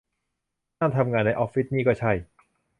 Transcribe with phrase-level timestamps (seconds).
[0.79, 2.11] นั่งทำงานในออฟฟิศนี่ก็ใช่